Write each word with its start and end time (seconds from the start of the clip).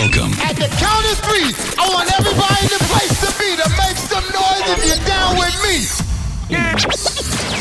Welcome. 0.00 0.32
At 0.40 0.56
the 0.56 0.64
count 0.80 1.04
of 1.12 1.18
three, 1.28 1.52
I 1.76 1.86
want 1.92 2.08
everybody 2.18 2.64
in 2.64 2.72
the 2.72 2.80
place 2.88 3.20
to 3.20 3.28
be 3.36 3.52
to 3.52 3.68
make 3.76 3.98
some 4.00 4.24
noise 4.32 4.64
if 4.72 4.80
you're 4.88 5.04
down 5.04 5.36
with 5.36 5.52
me. 5.60 5.84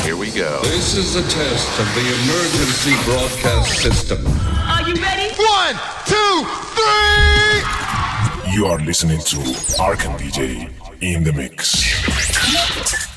Here 0.05 0.15
we 0.15 0.31
go. 0.31 0.62
This 0.63 0.96
is 0.96 1.17
a 1.17 1.21
test 1.23 1.79
of 1.81 1.94
the 1.96 1.99
emergency 1.99 2.96
broadcast 3.04 3.81
system. 3.81 4.25
Are 4.25 4.88
you 4.88 4.96
ready? 5.04 5.36
One, 5.36 5.75
two, 6.05 6.45
three. 6.79 8.53
You 8.53 8.67
are 8.67 8.79
listening 8.85 9.19
to 9.19 9.35
Arkham 9.75 10.17
DJ 10.17 10.71
in 11.01 11.25
the 11.25 11.33
mix. 11.33 13.09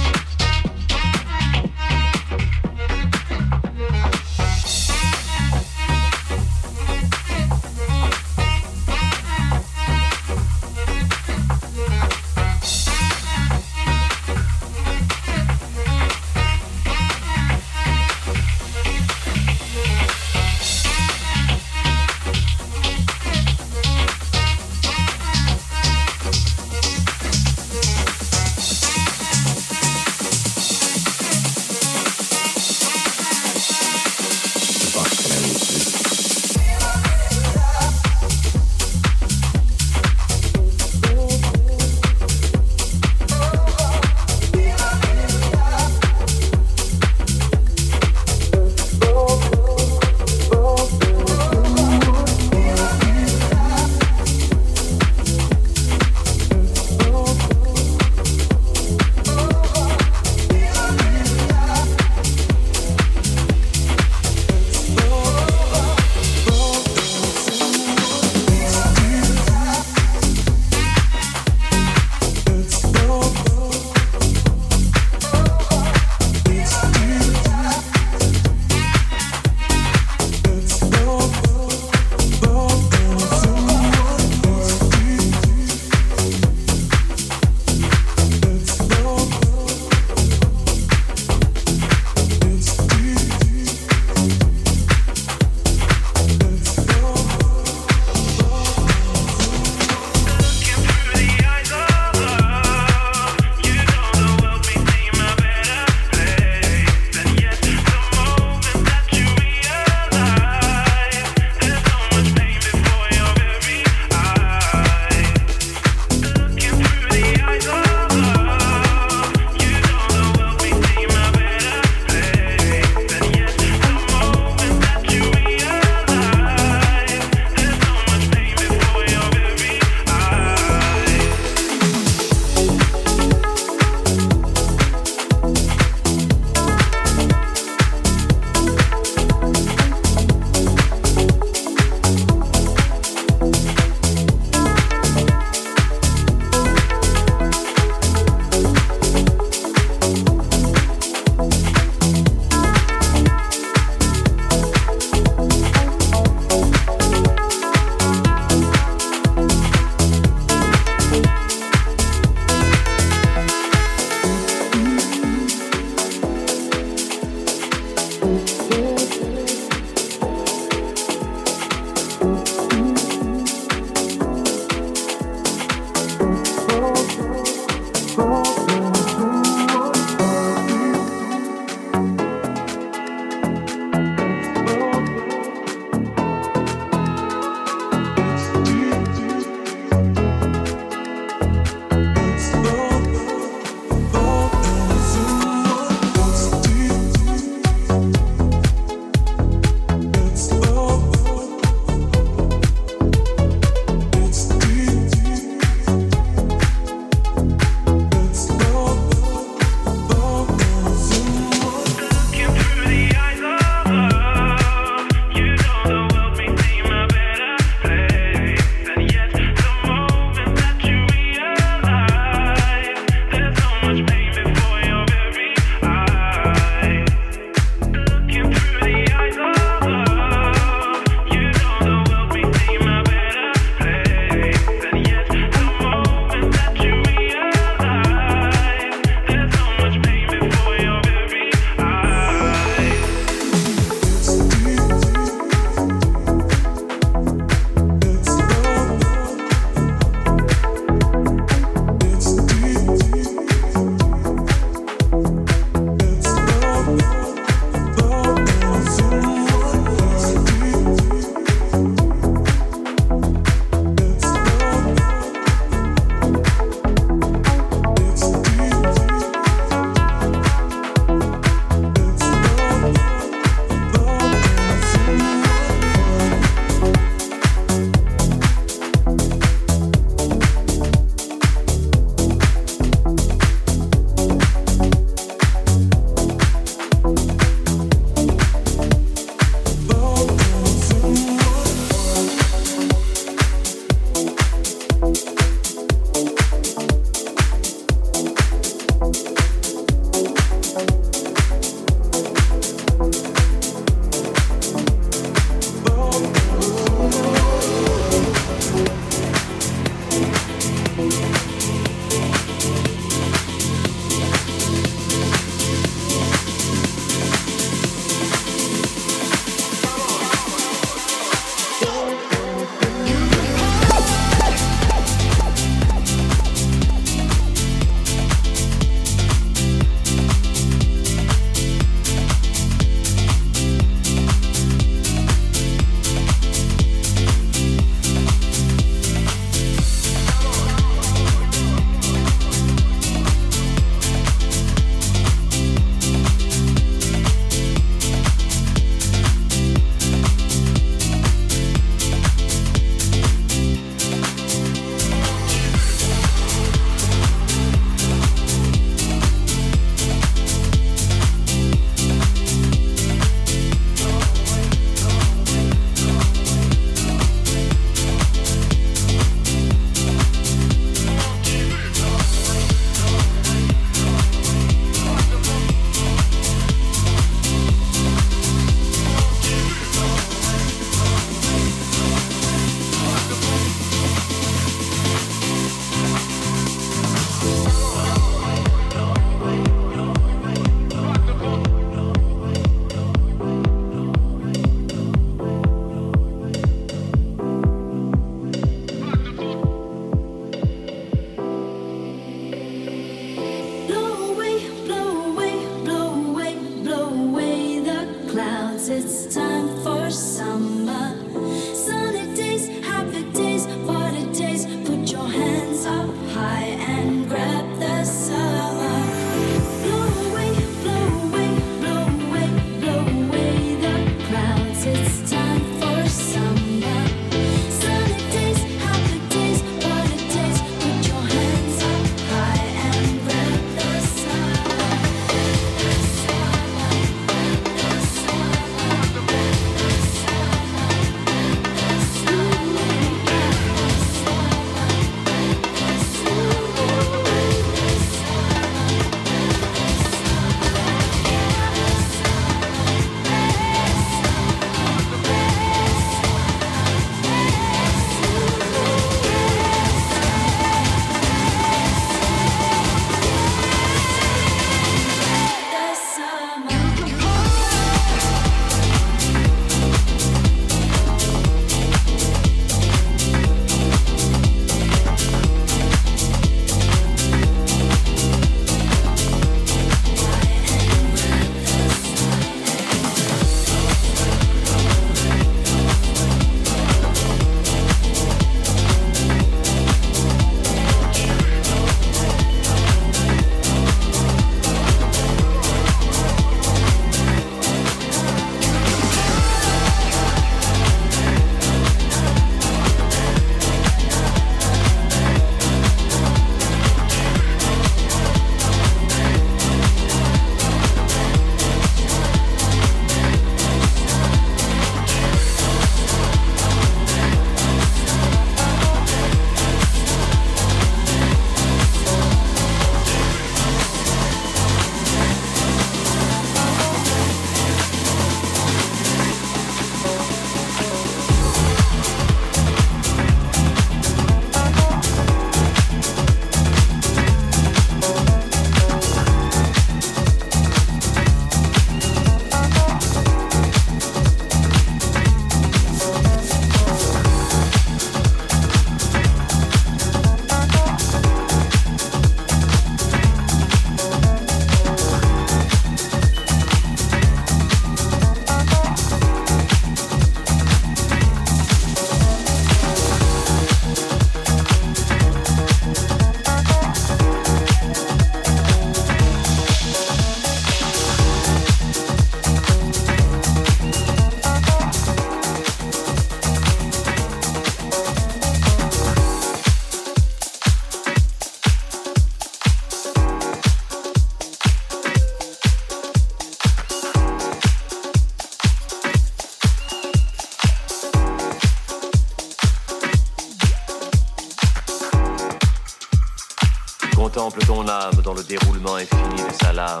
Contemple 597.22 597.64
ton 597.64 597.86
âme 597.86 598.20
dans 598.24 598.34
le 598.34 598.42
déroulement 598.42 598.96
infini 598.96 599.36
de 599.36 599.54
sa 599.62 599.72
lame. 599.72 600.00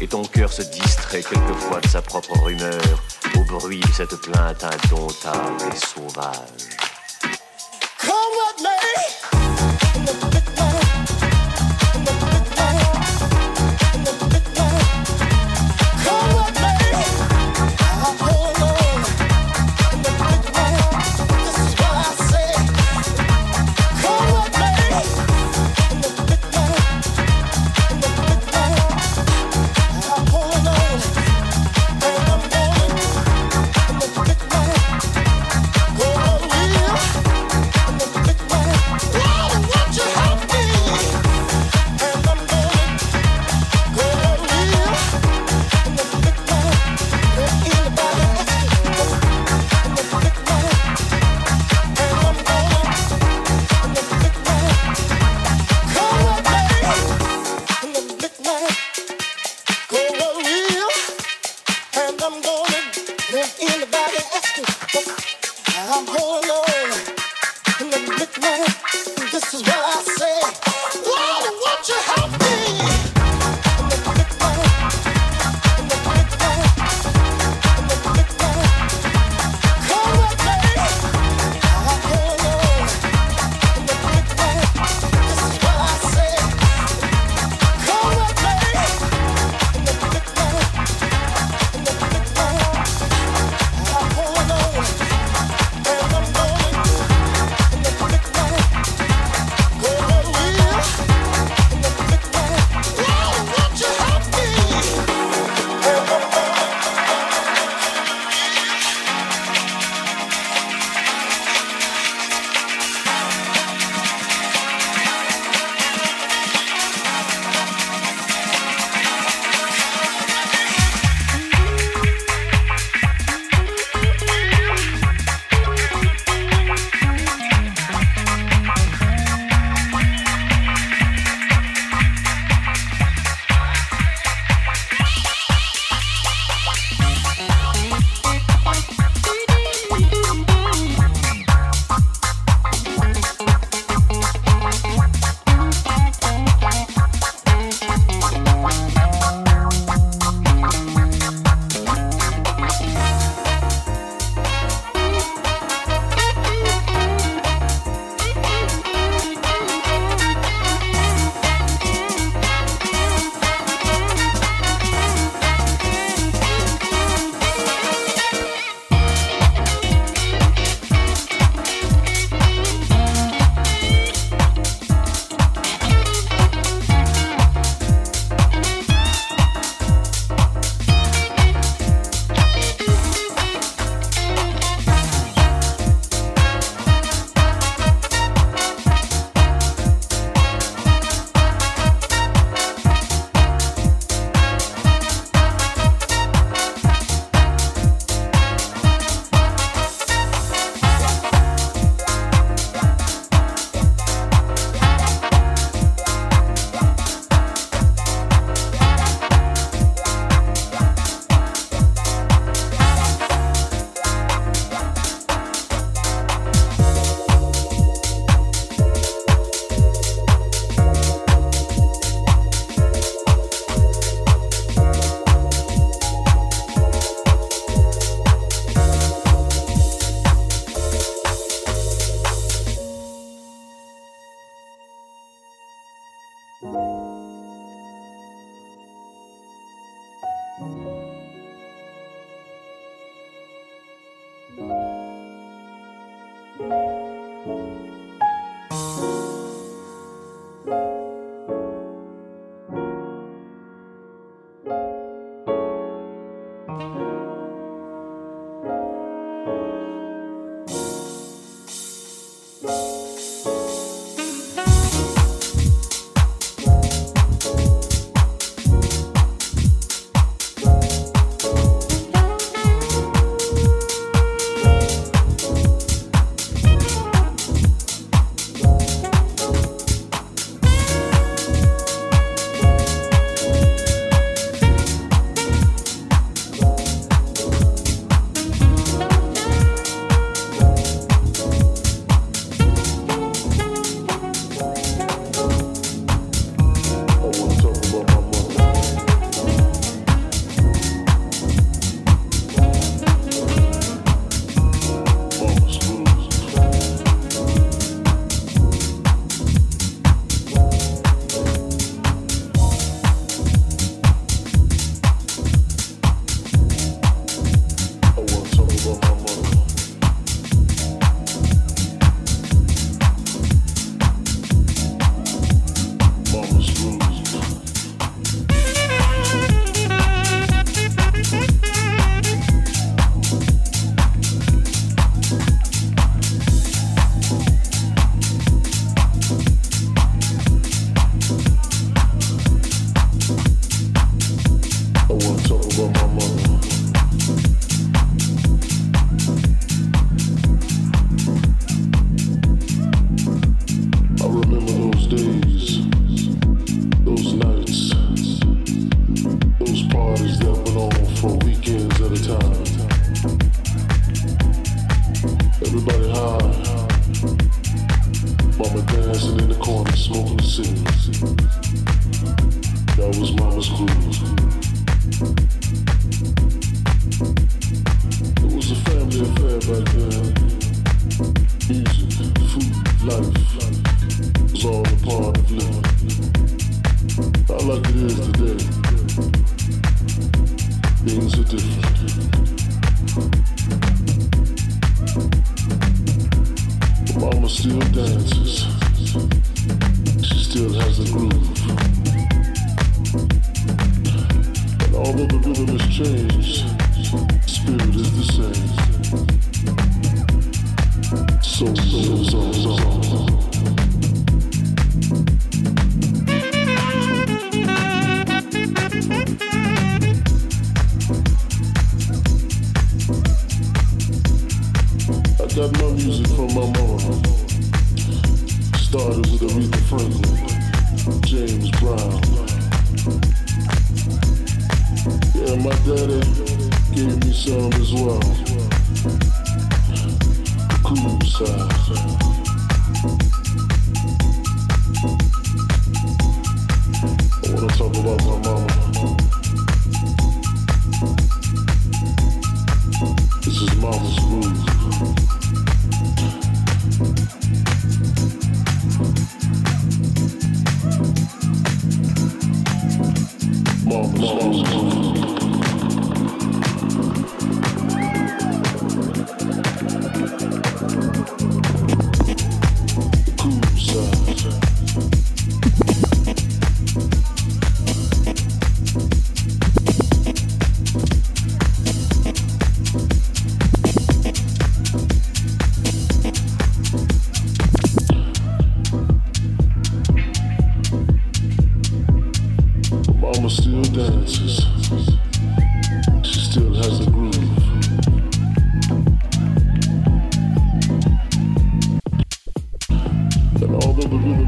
Et 0.00 0.08
ton 0.08 0.24
cœur 0.24 0.52
se 0.52 0.62
distrait 0.62 1.22
quelquefois 1.22 1.80
de 1.80 1.86
sa 1.86 2.02
propre 2.02 2.36
rumeur 2.42 2.82
au 3.36 3.44
bruit 3.44 3.78
de 3.78 3.92
cette 3.92 4.16
plainte 4.22 4.64
indomptable 4.64 5.62
et 5.72 5.76
sauvage. 5.76 6.76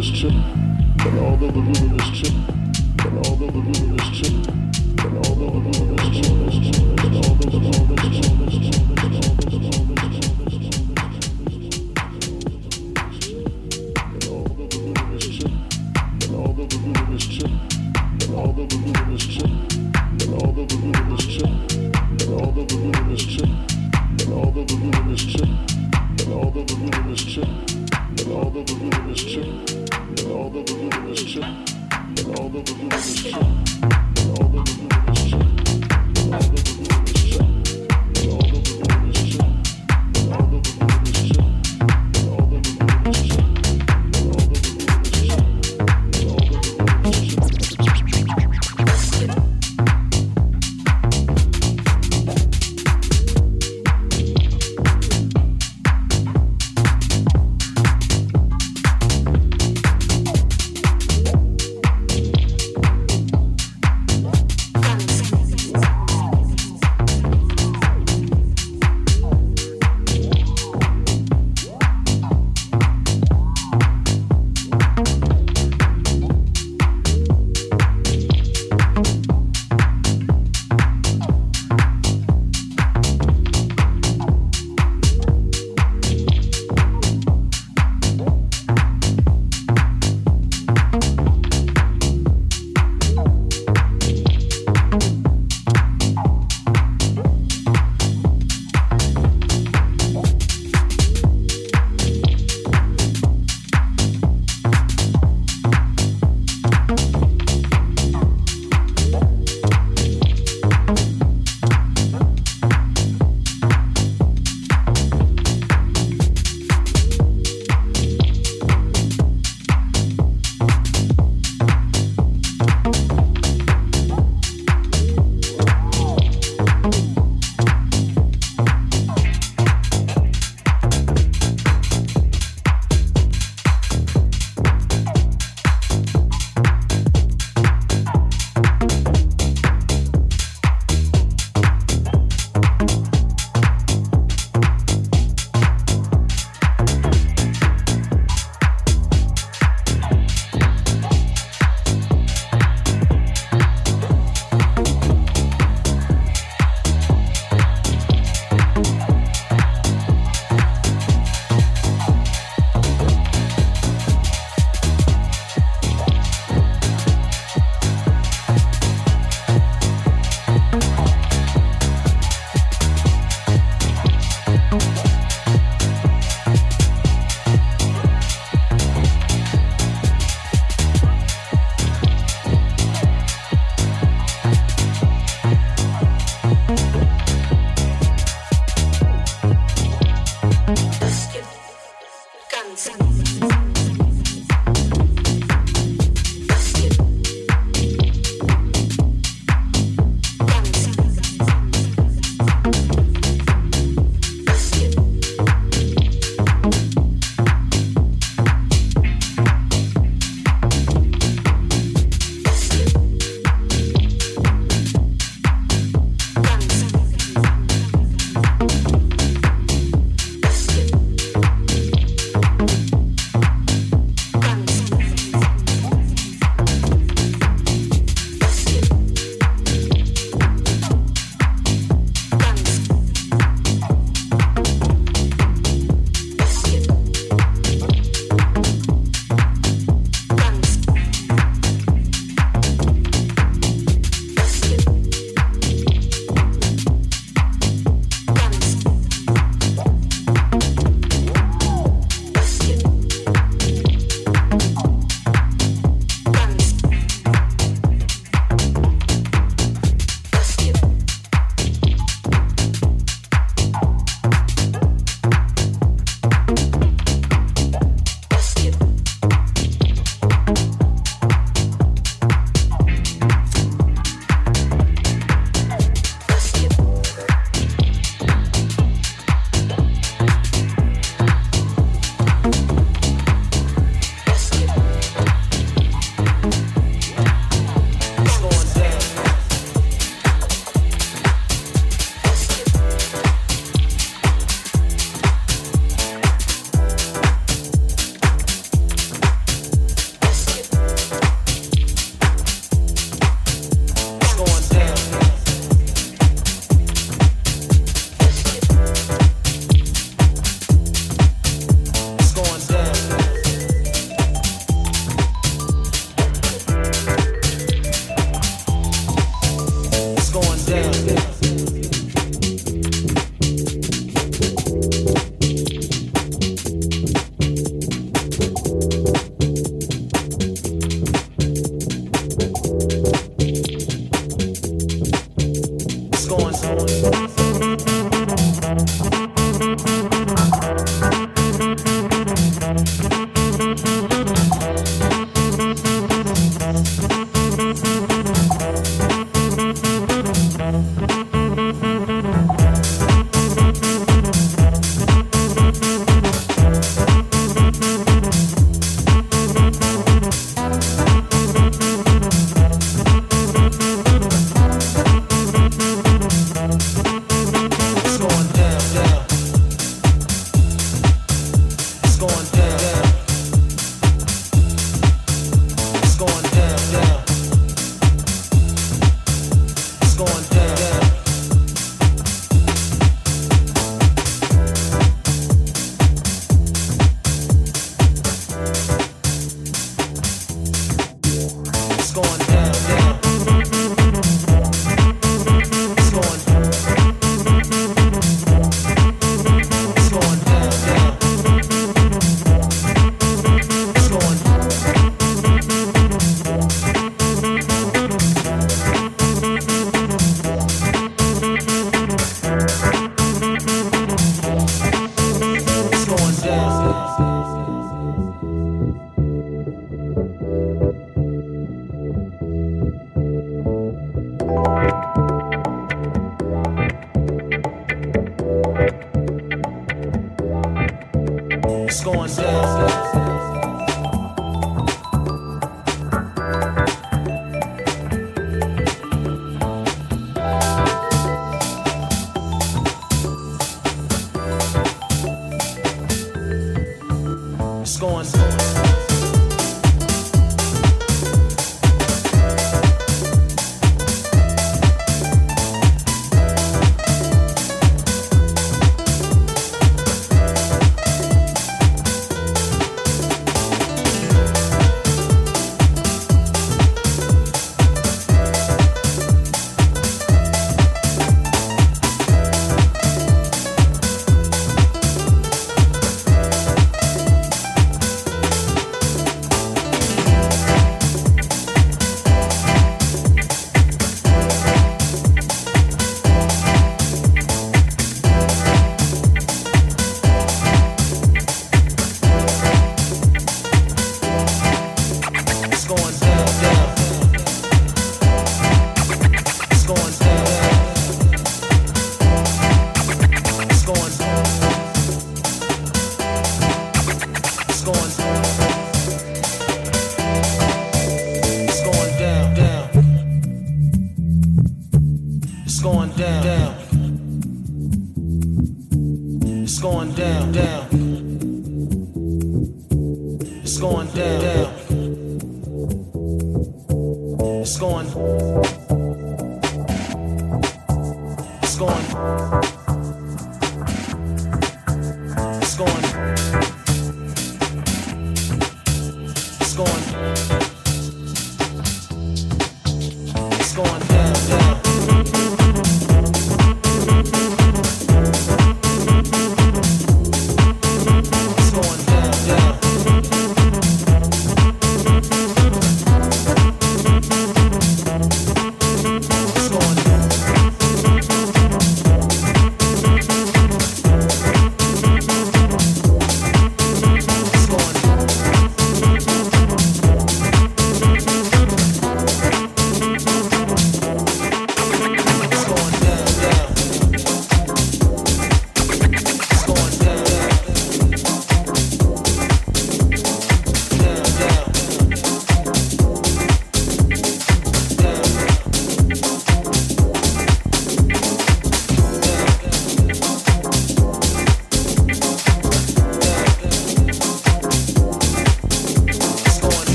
room 0.00 0.14
is 0.14 0.18
chill, 0.18 0.30
and 0.30 1.18
although 1.18 1.50
the 1.50 1.60
room 1.60 2.00
is 2.00 2.10
chill, 2.18 2.40
but 2.96 3.26
although 3.28 3.50
the 3.50 3.60
room 3.60 3.98
is 3.98 4.18
chill. 4.18 4.39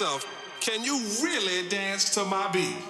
Yourself, 0.00 0.24
can 0.60 0.82
you 0.82 0.98
really 1.22 1.68
dance 1.68 2.14
to 2.14 2.24
my 2.24 2.50
beat? 2.50 2.89